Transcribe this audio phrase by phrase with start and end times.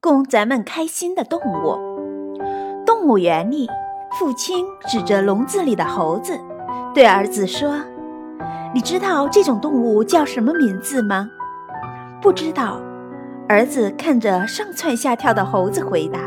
[0.00, 1.78] 供咱们开心的动物。
[2.84, 3.68] 动物园里，
[4.18, 6.38] 父亲指着笼子里的猴子，
[6.94, 7.80] 对儿子说
[8.72, 11.28] ：“你知道这种动物叫什么名字吗
[12.22, 12.80] ？”“不知道。”
[13.48, 16.18] 儿子看着上蹿下跳的猴子回答：“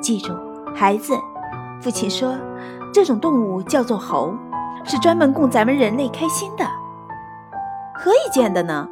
[0.00, 0.32] 记住，
[0.74, 1.12] 孩子。”
[1.82, 2.36] 父亲说
[2.94, 4.32] ：“这种动物叫做猴，
[4.84, 6.64] 是专门供咱们人类开心的。
[7.94, 8.88] 何以见的呢？”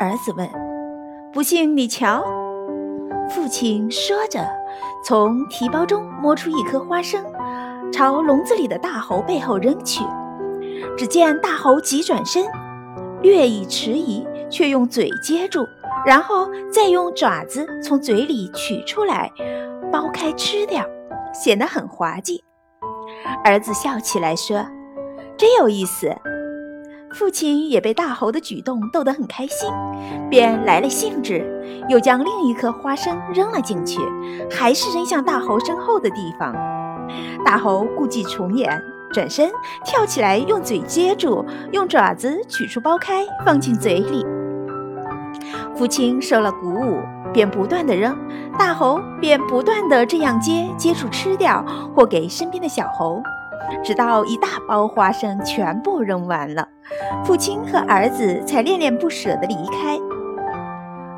[0.00, 0.48] 儿子问。
[1.32, 2.24] “不信你瞧。”
[3.30, 4.46] 父亲说着，
[5.04, 7.24] 从提包中摸出一颗花生，
[7.92, 10.04] 朝笼子里的大猴背后扔去。
[10.96, 12.44] 只见大猴急转身，
[13.22, 15.66] 略一迟疑，却用嘴接住，
[16.06, 19.30] 然后再用爪子从嘴里取出来，
[19.90, 20.84] 剥开吃掉。
[21.32, 22.44] 显得很滑稽，
[23.44, 24.64] 儿子笑起来说
[25.36, 26.14] ：“真有意思。”
[27.14, 29.70] 父亲也被大猴的举动逗得很开心，
[30.28, 31.46] 便来了兴致，
[31.88, 34.00] 又将另一颗花生扔了进去，
[34.50, 36.52] 还是扔向大猴身后的地方。
[37.44, 39.48] 大猴故伎重演，转身
[39.84, 44.26] 跳起来，用嘴接住，用爪子取出剥开，放进嘴里。
[45.76, 46.98] 父亲受了鼓舞。
[47.32, 48.16] 便不断地扔，
[48.56, 53.20] 大猴便不断地这样接，接住吃掉，或给身边的小猴，
[53.82, 56.68] 直到一大包花生全部扔完了，
[57.24, 59.98] 父亲和儿子才恋恋不舍地离开。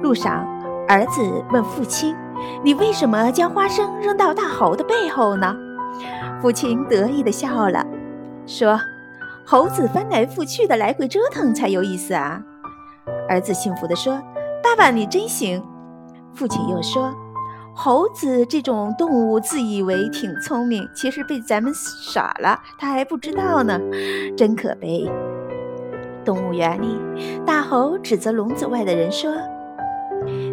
[0.02, 0.46] 路上，
[0.88, 2.14] 儿子问父亲
[2.62, 5.56] ：“你为什么将花生扔到大猴的背后呢？”
[6.40, 7.84] 父亲得意地笑了，
[8.46, 8.78] 说
[9.46, 12.42] ：“猴子翻来覆去的来回折腾才有意思啊。”
[13.28, 14.20] 儿子幸福地说
[14.62, 15.64] ：“爸爸，你真行。”
[16.34, 17.12] 父亲又说
[17.78, 23.78] ：“猴子这种动物自以为挺聪明，其实被咱们耍了，他还不知道呢，
[24.34, 25.06] 真可悲。”
[26.24, 26.98] 动物园里，
[27.44, 29.30] 大猴指责笼子外的人说：“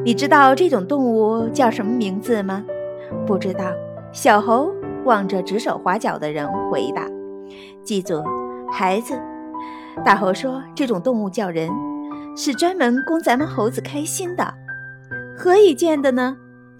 [0.04, 2.62] 你知道这种动物叫什么名字吗
[3.26, 3.64] ？”“不知道。”
[4.12, 4.70] 小猴
[5.06, 7.08] 望着指手画脚的人回答
[7.86, 8.22] ：“记住，
[8.70, 9.18] 孩子。”
[10.04, 11.70] 大猴说：“这种动物叫人，
[12.36, 14.54] 是专门供咱们猴子开心的。”
[15.38, 16.36] 何以见得呢？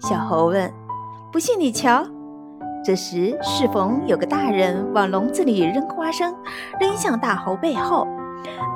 [0.06, 0.70] 小猴问。
[1.32, 2.06] 不信你瞧。
[2.84, 6.36] 这时适逢有个大人往笼子里扔花生，
[6.78, 8.06] 扔向大猴背后。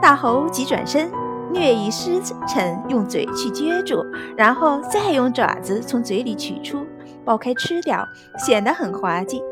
[0.00, 1.10] 大猴急转身，
[1.52, 2.18] 略一失
[2.48, 4.02] 沉，用嘴去接住，
[4.38, 6.78] 然后再用爪子从嘴里取出，
[7.26, 8.02] 剥开吃掉，
[8.38, 9.42] 显得很滑稽。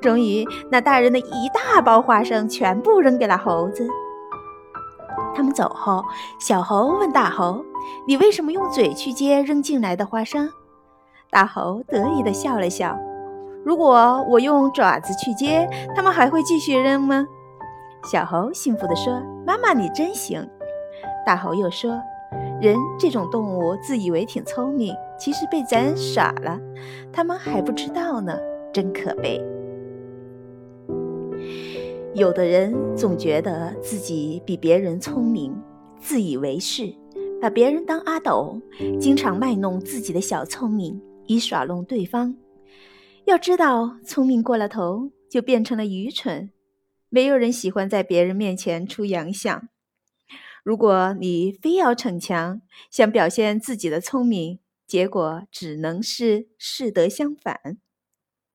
[0.00, 3.84] 终于，那大人的一大包花生全部扔给了猴子。
[5.34, 6.04] 他们走后，
[6.38, 7.64] 小猴问大猴
[8.06, 10.48] ：“你为什么用嘴去接扔进来的花生？”
[11.30, 12.98] 大猴得意地笑了笑
[13.64, 17.26] ：“如果我用爪子去接，他们还会继续扔吗？”
[18.10, 20.48] 小猴幸福地说：“妈妈，你真行。”
[21.26, 22.00] 大猴又说
[22.62, 26.58] ：“人这种动物自以为挺聪明，其实被咱耍了，
[27.12, 28.38] 他们还不知道呢，
[28.72, 29.38] 真可悲。”
[32.14, 35.54] 有的人总觉得自己比别人聪明，
[36.00, 36.92] 自以为是，
[37.40, 38.58] 把别人当阿斗，
[38.98, 42.34] 经常卖弄自己的小聪明，以耍弄对方。
[43.26, 46.50] 要知道，聪明过了头就变成了愚蠢。
[47.10, 49.68] 没有人喜欢在别人面前出洋相。
[50.64, 57.78] 如果你非要逞强，想表现自己的聪明，结果只能是适得相反。